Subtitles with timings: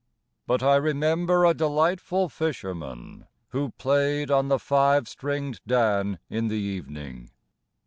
[0.47, 6.55] But I remember a delightful fisherman Who played on the five stringed dan in the
[6.55, 7.29] evening.